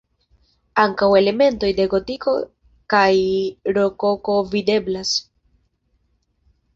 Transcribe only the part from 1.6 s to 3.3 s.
de gotiko kaj